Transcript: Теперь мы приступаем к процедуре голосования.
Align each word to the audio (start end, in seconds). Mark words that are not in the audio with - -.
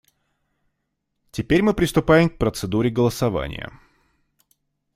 Теперь 1.29 1.61
мы 1.61 1.75
приступаем 1.75 2.27
к 2.31 2.39
процедуре 2.39 2.89
голосования. 2.89 3.71